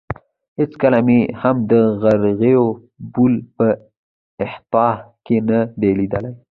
هېڅکله 0.59 0.99
مې 1.07 1.19
هم 1.41 1.57
د 1.71 1.71
مرغیو 2.01 2.65
بول 3.13 3.33
په 3.55 3.67
احاطه 4.43 4.89
کې 5.25 5.37
نه 5.49 5.59
دي 5.79 5.91
لیدلي. 5.99 6.31